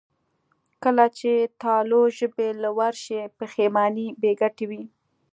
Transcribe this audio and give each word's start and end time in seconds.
کله 0.83 1.05
چې 1.17 1.31
تالو 1.61 2.01
ژبې 2.17 2.49
له 2.61 2.69
ورشي، 2.79 3.19
پښېماني 3.37 4.07
بېګټې 4.21 4.65
وي. 4.69 4.83